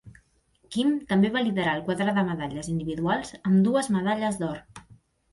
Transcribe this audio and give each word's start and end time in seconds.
Kim 0.75 0.93
també 1.09 1.29
va 1.33 1.43
liderar 1.47 1.75
el 1.79 1.83
quadre 1.89 2.15
de 2.17 2.23
medalles 2.29 2.69
individuals 2.71 3.33
amb 3.51 3.61
dues 3.67 3.91
medalles 3.97 4.41
d'or. 4.41 4.57